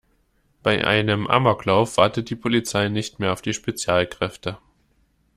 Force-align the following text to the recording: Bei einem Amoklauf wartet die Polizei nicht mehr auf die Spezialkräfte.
Bei 0.63 0.83
einem 0.83 1.27
Amoklauf 1.27 1.97
wartet 1.97 2.31
die 2.31 2.35
Polizei 2.35 2.89
nicht 2.89 3.19
mehr 3.19 3.33
auf 3.33 3.43
die 3.43 3.53
Spezialkräfte. 3.53 4.57